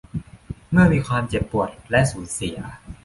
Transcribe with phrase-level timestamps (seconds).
[0.71, 2.57] เมื่อมีความเจ็บปวดและสูญเสีย